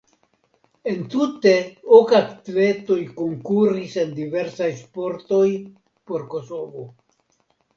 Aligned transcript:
Entute 0.91 1.51
ok 1.97 2.13
atletoj 2.19 2.97
konkuris 3.19 3.99
en 4.05 4.17
diversaj 4.21 4.71
sportoj 4.81 5.45
por 6.11 6.25
Kosovo. 6.33 6.89